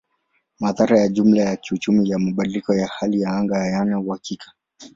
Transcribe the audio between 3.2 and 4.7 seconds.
ya anga hayana uhakika.